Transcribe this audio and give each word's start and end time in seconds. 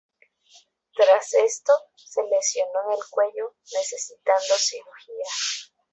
Tras 0.95 1.31
esto, 1.35 1.73
se 1.95 2.23
lesionó 2.23 2.71
en 2.87 2.93
el 2.93 3.03
cuello, 3.11 3.53
necesitando 3.71 4.55
cirugía. 4.57 5.25